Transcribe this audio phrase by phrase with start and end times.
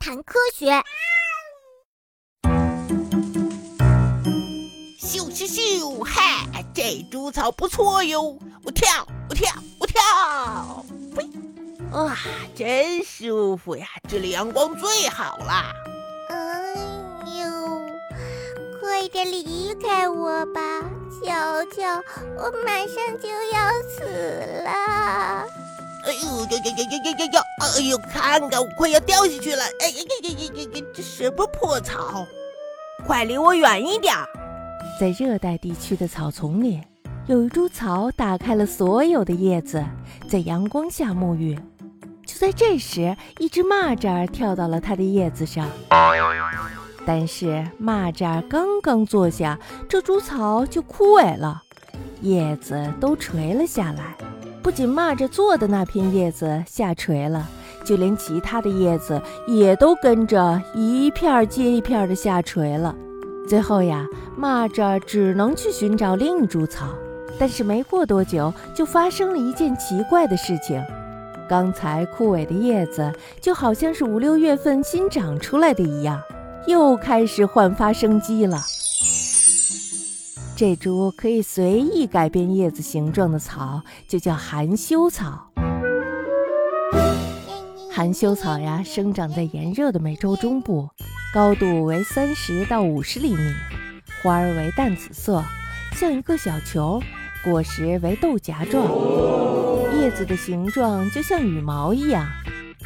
[0.00, 0.82] 谈科学。
[4.98, 6.02] 咻咻咻！
[6.02, 8.38] 嗨，这株草不错哟！
[8.64, 10.00] 我跳，我跳，我跳！
[11.16, 11.28] 喂，
[11.92, 12.16] 哇，
[12.56, 13.86] 真舒服呀！
[14.08, 15.70] 这里阳光最好啦。
[16.30, 16.74] 哎
[17.38, 17.80] 呦，
[18.80, 20.80] 快点离开我吧！
[21.22, 22.02] 瞧瞧，
[22.38, 24.02] 我马上就要死
[24.64, 25.46] 了！
[26.06, 27.40] 哎呦呦呦呦呦呦呦！
[27.60, 29.62] 哎呦，看看我快要掉下去了！
[29.80, 30.86] 哎呀呀呀呀呀！
[30.94, 32.26] 这什么破草？
[33.06, 34.14] 快离我远一点！
[34.98, 36.80] 在热带地区的草丛里，
[37.26, 39.84] 有一株草打开了所有的叶子，
[40.28, 41.58] 在阳光下沐浴。
[42.26, 45.68] 就在这时，一只蚂蚱跳到了它的叶子上。
[47.06, 51.62] 但是蚂蚱刚刚坐下，这株草就枯萎了，
[52.20, 54.16] 叶子都垂了下来。
[54.62, 57.48] 不仅蚂蚱坐的那片叶子下垂了，
[57.82, 62.94] 就连其他的叶子也都跟着一片接一片的下垂了。
[63.48, 64.06] 最后呀，
[64.38, 66.88] 蚂蚱只能去寻找另一株草，
[67.38, 70.82] 但是没过多久，就发生了一件奇怪的事情。
[71.48, 76.20] 刚才枯萎的叶子，就好像是五六月份新长出来的一样，
[76.66, 78.58] 又开始焕发生机了。
[80.60, 85.50] 这株可以随意改变叶子形状的草，就叫含羞草。
[87.90, 90.86] 含羞草呀，生长在炎热的美洲中部。
[91.32, 93.54] 高度为三十到五十厘米，
[94.22, 95.42] 花儿为淡紫色，
[95.94, 97.00] 像一个小球，
[97.42, 98.84] 果实为豆荚状，
[99.98, 102.28] 叶子的形状就像羽毛一样，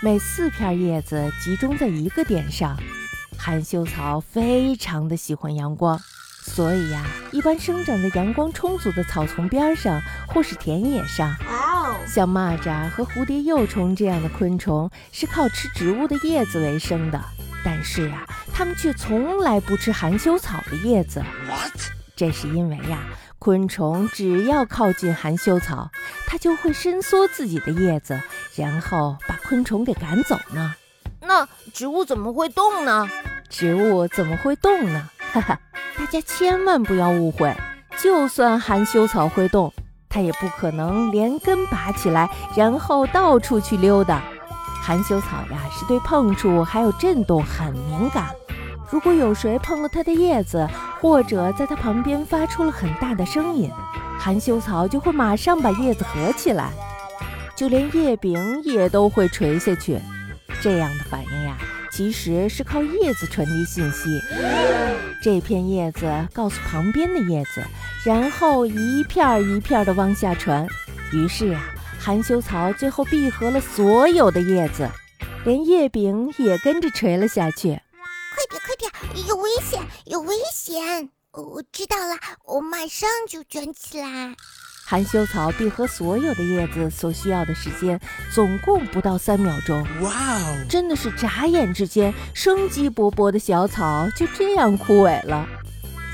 [0.00, 2.78] 每四片叶子集中在一个点上。
[3.36, 6.00] 含羞草非常的喜欢阳光，
[6.56, 11.36] 所以呀，一般生长在阳光充足的草丛边上或是田野上。
[12.06, 17.22] 像蚂蚱和蝴蝶幼虫这样的昆虫是靠吃植物的叶子为生的。
[17.62, 21.22] 但是啊，它们却从来不吃含羞草的叶子。
[22.16, 23.00] 这是因为呀，
[23.38, 25.90] 昆虫只要靠近含羞草，
[26.26, 28.18] 它就会伸缩自己的叶子，
[28.54, 30.74] 然后把昆虫给赶走呢。
[31.20, 33.06] 那植物怎么会动呢？
[33.50, 35.10] 植物怎么会动呢？
[35.32, 35.60] 哈哈，
[35.98, 37.54] 大家千万不要误会，
[37.98, 39.72] 就算含羞草会动，
[40.08, 44.22] 它也不可能连根拔起来，然后到处去溜达。
[44.82, 48.28] 含羞草呀，是对碰触还有震动很敏感。
[48.88, 50.68] 如果有谁碰了它的叶子，
[51.00, 53.70] 或者在它旁边发出了很大的声音，
[54.18, 56.70] 含羞草就会马上把叶子合起来，
[57.56, 59.98] 就连叶柄也都会垂下去。
[60.60, 61.45] 这样的反应，
[61.96, 64.20] 其实是靠叶子传递信息。
[65.22, 67.64] 这片叶子告诉旁边的叶子，
[68.04, 70.68] 然后一片一片的往下传。
[71.12, 71.72] 于是呀。
[71.98, 74.88] 含羞草最后闭合了所有的叶子，
[75.44, 77.80] 连叶柄也跟着垂了下去。
[78.34, 81.08] 快点，快点，有危险，有危险！
[81.32, 84.36] 我知道了，我马上就卷起来。
[84.88, 88.00] 含羞草闭合所有的叶子所需要的时间，
[88.32, 89.84] 总共不到三秒钟。
[90.00, 95.44] 哇哦，真的是眨眼之间，生机勃勃的小草就这样枯萎了。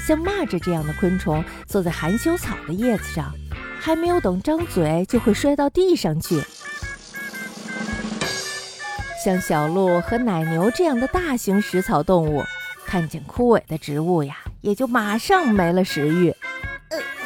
[0.06, 3.31] 像蚂蚱这样的昆虫，坐在含羞草的叶子上。
[3.78, 6.41] 还没有等张嘴，就会摔到地上去。
[9.22, 12.43] 像小鹿和奶牛这样的大型食草动物，
[12.87, 16.34] 看见枯萎的植物呀，也就马上没了食欲。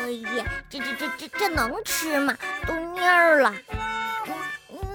[0.06, 2.32] 哎呀，这这这这这能吃吗？
[2.64, 3.52] 都蔫儿了。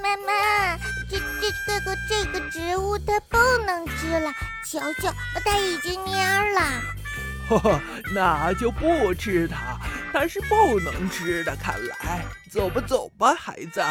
[0.02, 0.78] 妈妈，
[1.10, 4.32] 这这这个这个植物它不能吃了，
[4.66, 5.14] 瞧瞧，
[5.44, 6.62] 它已经蔫儿了。
[7.50, 7.82] 呵呵，
[8.16, 9.78] 那就不吃它。
[10.14, 13.84] 它是不能吃的，看来，走吧，走吧，孩子。